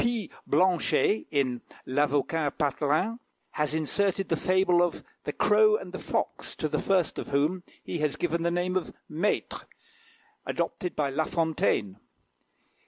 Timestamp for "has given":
7.99-8.41